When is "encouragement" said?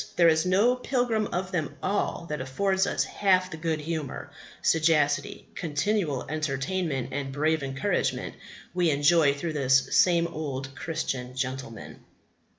7.61-8.33